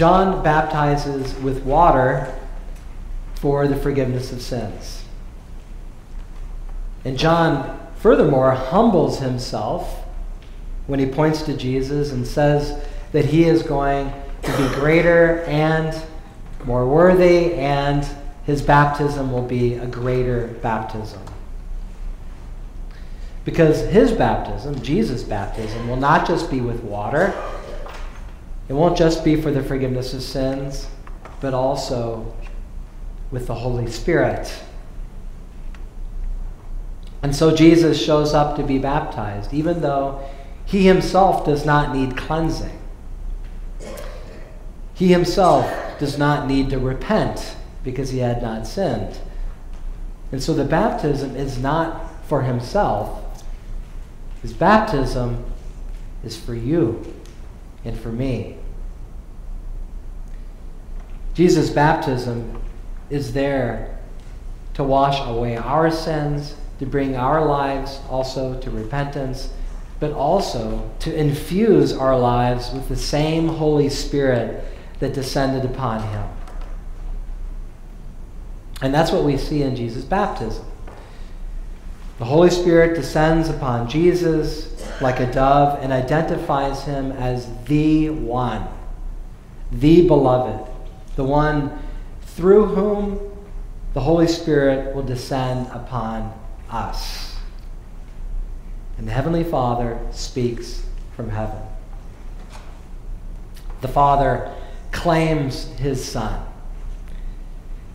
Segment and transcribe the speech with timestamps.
[0.00, 2.34] John baptizes with water
[3.34, 5.04] for the forgiveness of sins.
[7.04, 10.06] And John, furthermore, humbles himself
[10.86, 12.82] when he points to Jesus and says
[13.12, 14.10] that he is going
[14.40, 15.94] to be greater and
[16.64, 18.08] more worthy, and
[18.46, 21.20] his baptism will be a greater baptism.
[23.44, 27.34] Because his baptism, Jesus' baptism, will not just be with water,
[28.70, 30.86] it won't just be for the forgiveness of sins,
[31.40, 32.32] but also
[33.32, 34.54] with the Holy Spirit.
[37.20, 40.24] And so Jesus shows up to be baptized, even though
[40.64, 42.78] he himself does not need cleansing.
[44.94, 45.68] He himself
[45.98, 49.18] does not need to repent because he had not sinned.
[50.30, 53.20] And so the baptism is not for himself.
[54.42, 55.44] His baptism
[56.22, 57.14] is for you
[57.84, 58.58] and for me.
[61.34, 62.60] Jesus' baptism
[63.08, 63.98] is there
[64.74, 69.52] to wash away our sins, to bring our lives also to repentance,
[69.98, 74.64] but also to infuse our lives with the same Holy Spirit
[74.98, 76.26] that descended upon him.
[78.82, 80.64] And that's what we see in Jesus' baptism.
[82.18, 88.66] The Holy Spirit descends upon Jesus like a dove and identifies him as the one,
[89.72, 90.70] the beloved,
[91.16, 91.78] the one
[92.22, 93.20] through whom
[93.94, 96.32] the Holy Spirit will descend upon
[96.70, 97.36] us.
[98.98, 100.84] And the Heavenly Father speaks
[101.16, 101.62] from heaven.
[103.80, 104.54] The Father
[104.92, 106.46] claims his Son.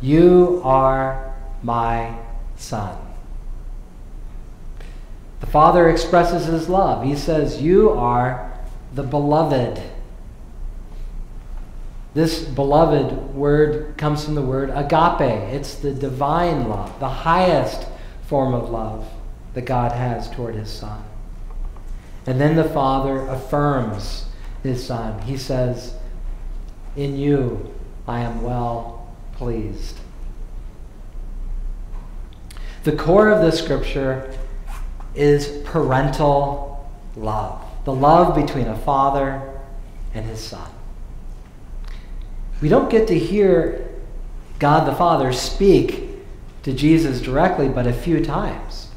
[0.00, 2.16] You are my
[2.56, 2.96] Son.
[5.40, 7.04] The Father expresses his love.
[7.04, 8.58] He says, You are
[8.94, 9.80] the beloved.
[12.14, 15.20] This beloved word comes from the word agape.
[15.20, 17.86] It's the divine love, the highest
[18.26, 19.08] form of love
[19.54, 21.04] that God has toward his Son.
[22.26, 24.26] And then the Father affirms
[24.62, 25.22] his Son.
[25.22, 25.94] He says,
[26.96, 27.72] In you
[28.06, 29.98] I am well pleased.
[32.82, 34.34] The core of this scripture
[35.14, 39.58] is parental love the love between a father
[40.14, 40.70] and his son.
[42.60, 43.88] We don't get to hear
[44.58, 46.08] God the Father speak
[46.62, 48.88] to Jesus directly but a few times.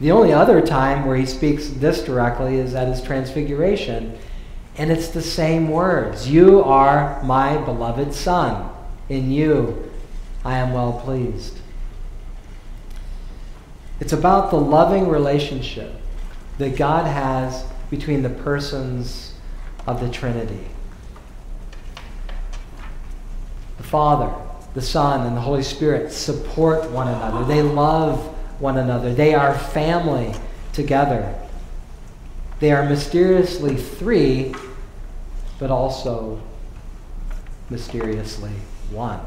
[0.00, 4.18] The only other time where he speaks this directly is at his transfiguration,
[4.76, 8.70] and it's the same words You are my beloved Son.
[9.08, 9.90] In you
[10.44, 11.58] I am well pleased.
[14.00, 15.94] It's about the loving relationship
[16.58, 19.34] that God has between the persons
[19.86, 20.66] of the Trinity.
[23.75, 24.32] The Father,
[24.74, 27.44] the Son, and the Holy Spirit support one another.
[27.44, 28.18] They love
[28.60, 29.14] one another.
[29.14, 30.34] They are family
[30.72, 31.34] together.
[32.58, 34.54] They are mysteriously three,
[35.58, 36.40] but also
[37.70, 38.52] mysteriously
[38.90, 39.20] one.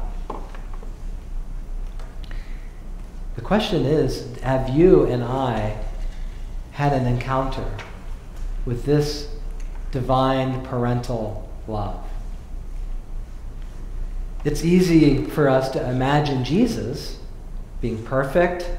[3.36, 5.78] The question is have you and I
[6.72, 7.64] had an encounter
[8.66, 9.28] with this
[9.90, 12.09] divine parental love?
[14.44, 17.18] It's easy for us to imagine Jesus
[17.80, 18.70] being perfect,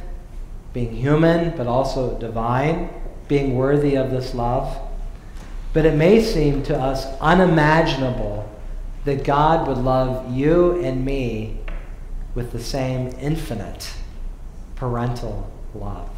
[0.73, 2.89] being human, but also divine,
[3.27, 4.77] being worthy of this love.
[5.73, 8.49] But it may seem to us unimaginable
[9.05, 11.59] that God would love you and me
[12.35, 13.93] with the same infinite
[14.75, 16.09] parental love.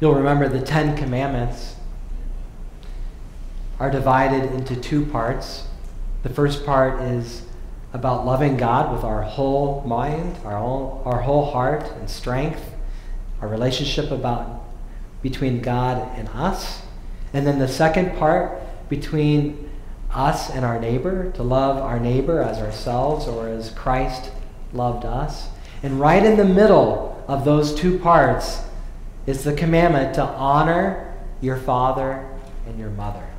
[0.00, 1.76] You'll remember the Ten Commandments
[3.78, 5.66] are divided into two parts.
[6.24, 7.42] The first part is
[7.92, 12.62] about loving God with our whole mind, our whole, our whole heart and strength,
[13.42, 14.64] our relationship about
[15.20, 16.80] between God and us.
[17.34, 19.70] And then the second part between
[20.10, 24.30] us and our neighbor, to love our neighbor as ourselves or as Christ
[24.72, 25.48] loved us.
[25.82, 28.62] And right in the middle of those two parts
[29.26, 32.26] is the commandment to honor your father
[32.66, 33.33] and your mother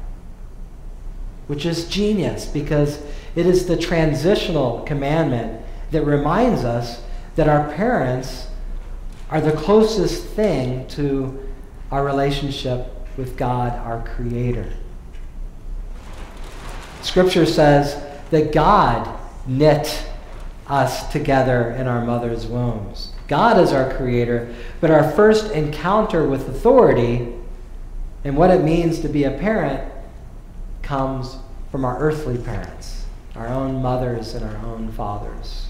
[1.47, 3.01] which is genius because
[3.35, 5.61] it is the transitional commandment
[5.91, 7.03] that reminds us
[7.35, 8.47] that our parents
[9.29, 11.47] are the closest thing to
[11.91, 12.87] our relationship
[13.17, 14.71] with God, our Creator.
[17.01, 18.01] Scripture says
[18.31, 20.05] that God knit
[20.67, 23.11] us together in our mother's wombs.
[23.27, 27.33] God is our Creator, but our first encounter with authority
[28.23, 29.91] and what it means to be a parent
[30.85, 31.37] comes
[31.71, 33.05] from our earthly parents,
[33.35, 35.67] our own mothers and our own fathers.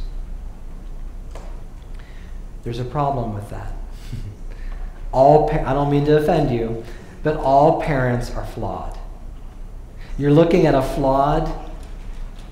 [2.64, 3.74] There's a problem with that.
[5.12, 6.84] all I don't mean to offend you,
[7.24, 9.00] but all parents are flawed.
[10.18, 11.52] You're looking at a flawed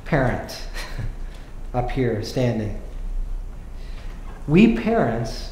[0.06, 0.62] parent
[1.74, 2.82] up here standing.
[4.48, 5.52] We parents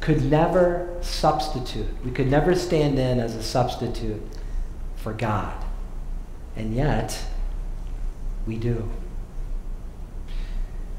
[0.00, 1.88] could never substitute.
[2.04, 4.22] We could never stand in as a substitute
[4.96, 5.64] for God.
[6.58, 7.24] And yet,
[8.46, 8.90] we do.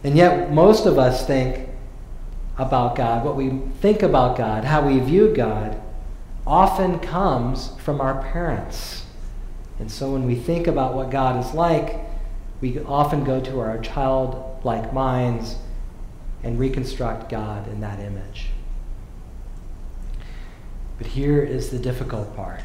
[0.05, 1.67] And yet, most of us think
[2.57, 5.79] about God, what we think about God, how we view God,
[6.47, 9.05] often comes from our parents.
[9.79, 11.99] And so when we think about what God is like,
[12.61, 15.57] we often go to our childlike minds
[16.41, 18.47] and reconstruct God in that image.
[20.97, 22.61] But here is the difficult part.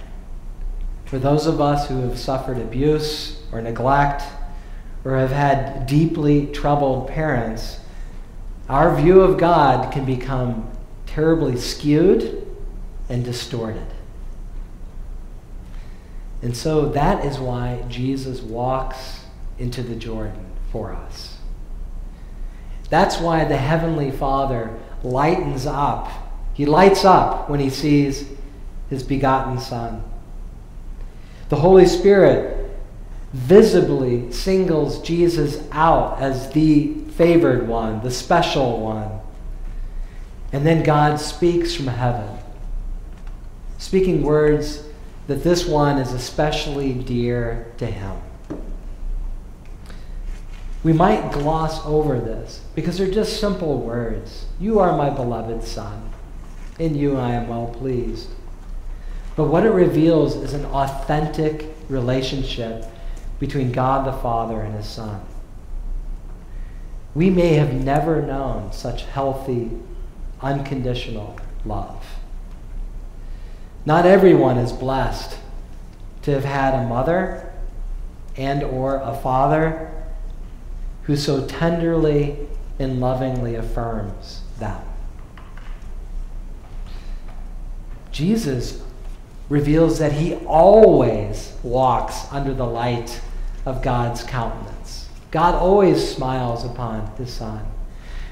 [1.14, 4.25] For those of us who have suffered abuse or neglect
[5.05, 7.78] or have had deeply troubled parents,
[8.69, 10.69] our view of God can become
[11.06, 12.44] terribly skewed
[13.08, 13.87] and distorted.
[16.43, 19.20] And so that is why Jesus walks
[19.56, 21.38] into the Jordan for us.
[22.90, 26.11] That's why the Heavenly Father lightens up.
[26.55, 28.28] He lights up when he sees
[28.90, 30.02] his begotten Son.
[31.54, 32.68] The Holy Spirit
[33.32, 39.20] visibly singles Jesus out as the favored one, the special one.
[40.52, 42.28] And then God speaks from heaven,
[43.78, 44.82] speaking words
[45.28, 48.16] that this one is especially dear to him.
[50.82, 54.46] We might gloss over this because they're just simple words.
[54.58, 56.10] You are my beloved Son.
[56.80, 58.28] In you I am well pleased.
[59.36, 62.86] But what it reveals is an authentic relationship
[63.40, 65.20] between God the Father and His Son.
[67.14, 69.70] We may have never known such healthy,
[70.40, 72.04] unconditional love.
[73.86, 75.38] Not everyone is blessed
[76.22, 77.52] to have had a mother
[78.37, 79.90] and or a father
[81.02, 82.38] who so tenderly
[82.78, 84.82] and lovingly affirms them.
[88.10, 88.83] Jesus
[89.49, 93.20] reveals that he always walks under the light
[93.67, 95.08] of God's countenance.
[95.31, 97.67] God always smiles upon his son.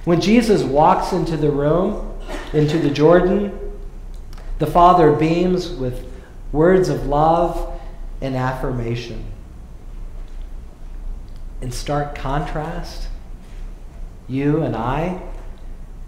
[0.05, 2.19] When Jesus walks into the room,
[2.53, 3.59] into the Jordan,
[4.59, 6.07] the Father beams with
[6.53, 7.81] words of love
[8.21, 9.25] and affirmation.
[11.61, 13.09] In stark contrast,
[14.29, 15.21] you and I,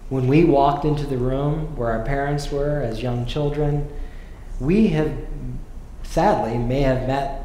[0.09, 3.89] when we walked into the room where our parents were as young children,
[4.59, 5.11] we have,
[6.03, 7.43] sadly, may have met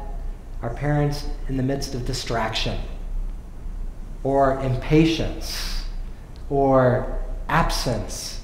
[0.61, 2.79] our parents in the midst of distraction
[4.23, 5.85] or impatience
[6.49, 7.19] or
[7.49, 8.41] absence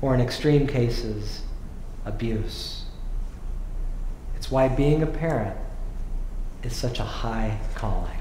[0.00, 1.42] or, in extreme cases,
[2.04, 2.84] abuse.
[4.36, 5.56] It's why being a parent
[6.62, 8.18] is such a high calling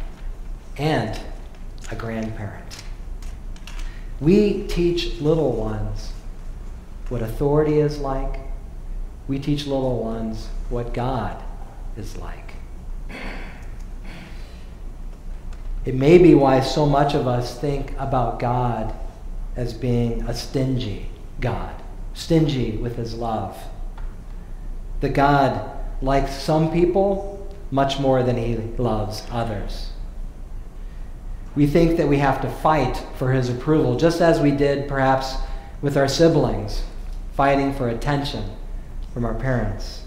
[0.78, 1.20] and
[1.92, 2.84] a grandparent.
[4.20, 6.12] We teach little ones
[7.10, 8.47] what authority is like
[9.28, 11.42] we teach little ones what God
[11.98, 12.54] is like.
[15.86, 18.94] It may be why so much of us think about God
[19.56, 21.82] as being a stingy God,
[22.14, 23.58] stingy with his love.
[25.02, 27.34] That God likes some people
[27.70, 29.92] much more than he loves others.
[31.56, 35.36] We think that we have to fight for his approval, just as we did perhaps
[35.82, 36.84] with our siblings,
[37.34, 38.58] fighting for attention
[39.18, 40.04] from our parents.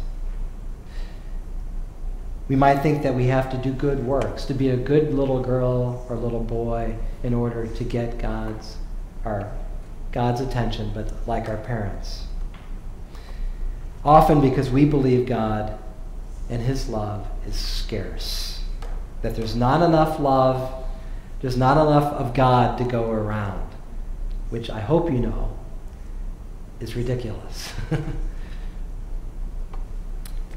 [2.47, 5.43] We might think that we have to do good works, to be a good little
[5.43, 8.76] girl or little boy in order to get God's,
[9.25, 9.52] our,
[10.12, 12.23] God's attention, but like our parents.
[14.05, 15.76] Often because we believe God
[16.49, 18.62] and His love is scarce.
[19.23, 20.85] That there's not enough love,
[21.40, 23.75] there's not enough of God to go around,
[24.50, 25.59] which I hope you know
[26.79, 27.73] is ridiculous.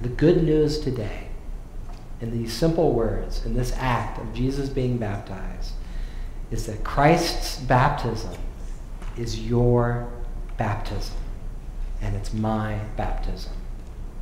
[0.03, 1.29] The good news today,
[2.19, 5.71] in these simple words, in this act of Jesus being baptized,
[6.51, 8.33] is that Christ's baptism
[9.17, 10.11] is your
[10.57, 11.15] baptism,
[12.01, 13.53] and it's my baptism.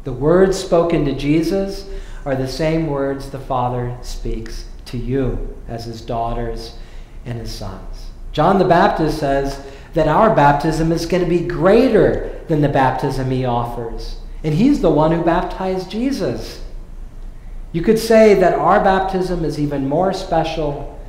[0.04, 1.90] The words spoken to Jesus
[2.26, 6.78] are the same words the Father speaks to you as his daughters
[7.26, 8.12] and his sons.
[8.34, 13.32] John the Baptist says that our baptism is going to be greater than the baptism
[13.32, 14.18] he offers.
[14.44, 16.62] And he's the one who baptized Jesus.
[17.72, 21.00] You could say that our baptism is even more special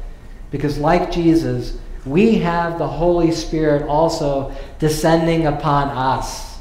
[0.50, 6.58] because, like Jesus, we have the Holy Spirit also descending upon us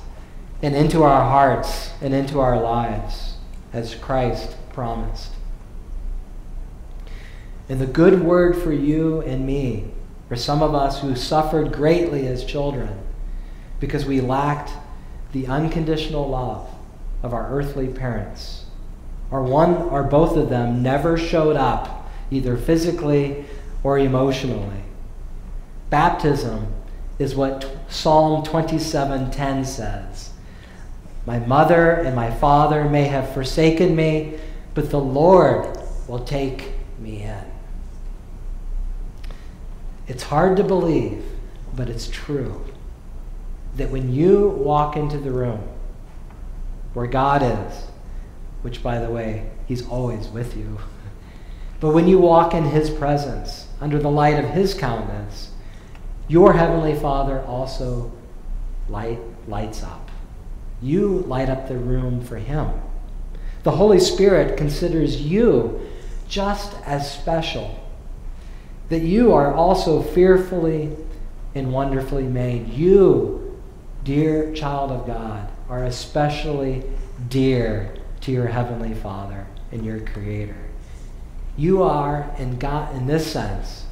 [0.61, 3.35] and into our hearts and into our lives,
[3.73, 5.31] as Christ promised.
[7.67, 9.91] And the good word for you and me,
[10.27, 12.99] for some of us who suffered greatly as children
[13.79, 14.71] because we lacked
[15.31, 16.67] the unconditional love
[17.23, 18.65] of our earthly parents,
[19.29, 23.45] or one or both of them never showed up, either physically
[23.83, 24.83] or emotionally.
[25.89, 26.67] Baptism
[27.19, 30.31] is what Psalm 27:10 says.
[31.25, 34.39] My mother and my father may have forsaken me,
[34.73, 37.45] but the Lord will take me in.
[40.07, 41.23] It's hard to believe,
[41.75, 42.65] but it's true
[43.75, 45.61] that when you walk into the room
[46.93, 47.85] where God is,
[48.61, 50.79] which, by the way, He's always with you,
[51.79, 55.51] but when you walk in His presence, under the light of His countenance,
[56.27, 58.11] your Heavenly Father also
[58.87, 60.11] light, lights up.
[60.81, 62.69] You light up the room for Him.
[63.63, 65.87] The Holy Spirit considers you
[66.27, 67.77] just as special,
[68.89, 70.95] that you are also fearfully
[71.53, 72.69] and wonderfully made.
[72.69, 73.50] You,
[74.03, 76.83] dear child of God, are especially
[77.29, 80.57] dear to your Heavenly Father and your Creator.
[81.57, 83.85] You are, in, God, in this sense,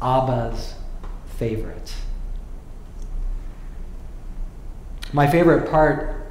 [0.00, 0.74] Abba's
[1.36, 1.94] favorite.
[5.12, 6.26] My favorite part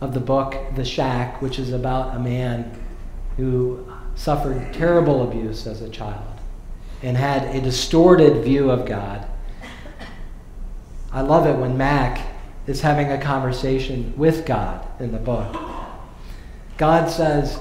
[0.00, 2.78] of the book, The Shack, which is about a man
[3.36, 6.26] who suffered terrible abuse as a child
[7.02, 9.26] and had a distorted view of God.
[11.12, 12.33] I love it when Mac
[12.66, 15.56] is having a conversation with God in the book.
[16.78, 17.58] God says,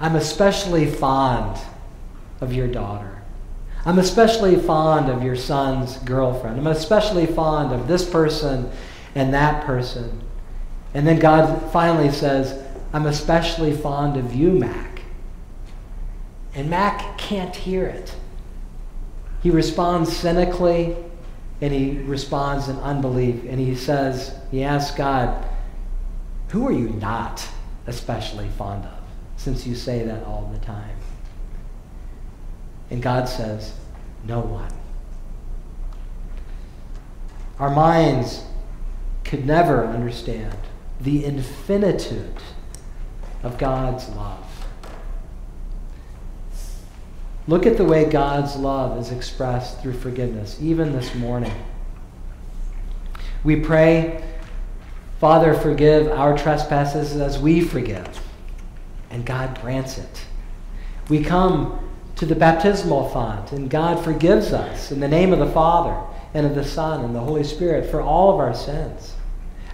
[0.00, 1.58] I'm especially fond
[2.40, 3.22] of your daughter.
[3.84, 6.58] I'm especially fond of your son's girlfriend.
[6.58, 8.70] I'm especially fond of this person
[9.14, 10.22] and that person.
[10.92, 15.02] And then God finally says, I'm especially fond of you, Mac.
[16.54, 18.14] And Mac can't hear it.
[19.42, 20.96] He responds cynically
[21.60, 23.44] and he responds in unbelief.
[23.44, 25.46] And he says, he asks God,
[26.50, 27.46] Who are you not
[27.86, 28.98] especially fond of,
[29.36, 30.96] since you say that all the time?
[32.90, 33.72] And God says,
[34.24, 34.72] No one.
[37.58, 38.44] Our minds
[39.24, 40.56] could never understand
[41.00, 42.36] the infinitude
[43.42, 44.45] of God's love.
[47.48, 51.52] Look at the way God's love is expressed through forgiveness, even this morning.
[53.44, 54.24] We pray,
[55.20, 58.20] Father, forgive our trespasses as we forgive.
[59.10, 60.26] And God grants it.
[61.08, 61.78] We come
[62.16, 65.96] to the baptismal font, and God forgives us in the name of the Father,
[66.34, 69.14] and of the Son, and the Holy Spirit for all of our sins.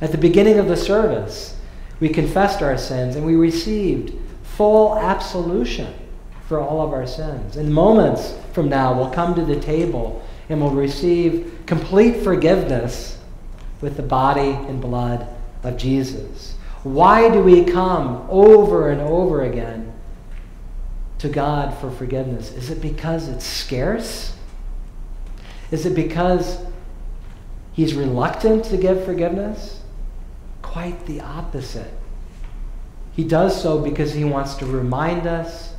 [0.02, 1.56] At the beginning of the service,
[2.00, 4.12] we confessed our sins and we received
[4.42, 5.94] full absolution
[6.52, 7.56] for all of our sins.
[7.56, 13.16] In moments from now, we'll come to the table and we'll receive complete forgiveness
[13.80, 15.26] with the body and blood
[15.62, 16.54] of Jesus.
[16.82, 19.94] Why do we come over and over again
[21.20, 22.52] to God for forgiveness?
[22.52, 24.36] Is it because it's scarce?
[25.70, 26.58] Is it because
[27.72, 29.80] He's reluctant to give forgiveness?
[30.60, 31.94] Quite the opposite.
[33.16, 35.71] He does so because He wants to remind us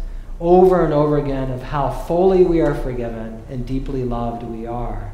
[0.43, 5.13] over and over again of how fully we are forgiven and deeply loved we are.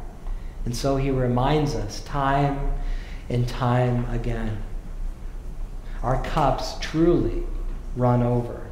[0.65, 2.71] And so he reminds us time
[3.29, 4.57] and time again.
[6.01, 7.43] Our cups truly
[7.95, 8.65] run over.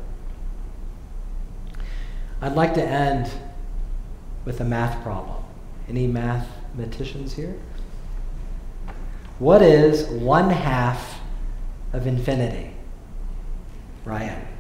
[2.42, 3.30] I'd like to end
[4.44, 5.44] with a math problem.
[5.88, 7.56] Any mathematicians here?
[9.38, 11.20] What is one half
[11.94, 12.72] of infinity?
[14.06, 14.57] Ryan.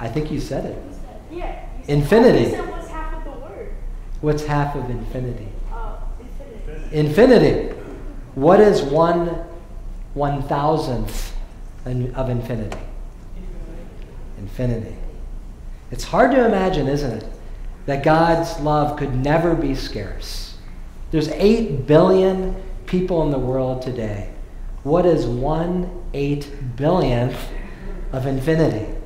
[0.00, 0.82] I think you said it.
[1.30, 1.64] Yeah.
[1.86, 2.50] Infinity.
[2.50, 3.74] said what's half of the word?
[4.22, 5.48] What's half of infinity?
[5.72, 6.96] Uh, infinity.
[6.96, 7.74] Infinity.
[8.34, 9.44] What is one
[10.14, 11.36] one thousandth
[11.84, 12.78] of infinity?
[14.38, 14.96] Infinity.
[15.90, 17.24] It's hard to imagine, isn't it,
[17.86, 20.56] that God's love could never be scarce.
[21.10, 22.54] There's 8 billion
[22.86, 24.30] people in the world today.
[24.82, 27.36] What is one eight billionth
[28.12, 28.99] of infinity?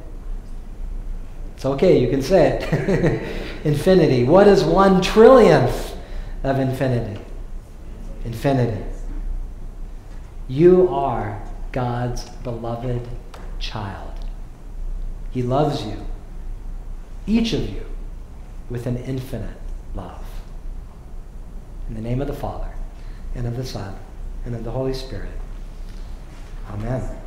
[1.65, 3.65] It's okay, you can say it.
[3.65, 4.25] infinity.
[4.25, 5.97] What is one trillionth
[6.43, 7.19] of infinity?
[8.27, 8.85] Infinity.
[10.47, 11.43] You are
[11.73, 13.09] God's beloved
[13.61, 14.13] child.
[15.31, 16.05] He loves you,
[17.27, 17.87] each of you,
[18.69, 19.57] with an infinite
[19.95, 20.23] love.
[21.89, 22.75] In the name of the Father,
[23.35, 23.97] and of the Son,
[24.45, 25.33] and of the Holy Spirit.
[26.69, 27.24] Amen.